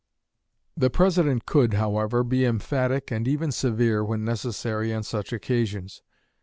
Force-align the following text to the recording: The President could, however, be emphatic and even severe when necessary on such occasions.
The 0.75 0.89
President 0.89 1.45
could, 1.45 1.75
however, 1.75 2.23
be 2.23 2.43
emphatic 2.43 3.11
and 3.11 3.27
even 3.27 3.51
severe 3.51 4.03
when 4.03 4.25
necessary 4.25 4.91
on 4.91 5.03
such 5.03 5.31
occasions. 5.31 6.01